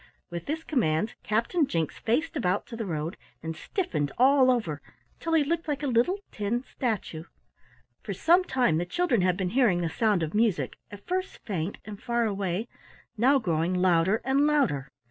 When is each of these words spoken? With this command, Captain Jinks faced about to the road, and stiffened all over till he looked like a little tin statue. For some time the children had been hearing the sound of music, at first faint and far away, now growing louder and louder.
With 0.31 0.47
this 0.47 0.63
command, 0.63 1.13
Captain 1.21 1.67
Jinks 1.67 1.99
faced 1.99 2.35
about 2.35 2.65
to 2.65 2.75
the 2.75 2.87
road, 2.87 3.17
and 3.43 3.55
stiffened 3.55 4.11
all 4.17 4.49
over 4.49 4.81
till 5.19 5.33
he 5.33 5.43
looked 5.43 5.67
like 5.67 5.83
a 5.83 5.85
little 5.85 6.17
tin 6.31 6.63
statue. 6.63 7.25
For 8.01 8.11
some 8.15 8.43
time 8.43 8.77
the 8.79 8.85
children 8.87 9.21
had 9.21 9.37
been 9.37 9.49
hearing 9.51 9.81
the 9.81 9.89
sound 9.91 10.23
of 10.23 10.33
music, 10.33 10.73
at 10.89 11.05
first 11.05 11.39
faint 11.45 11.77
and 11.85 12.01
far 12.01 12.25
away, 12.25 12.67
now 13.15 13.37
growing 13.37 13.75
louder 13.75 14.21
and 14.25 14.47
louder. 14.47 14.89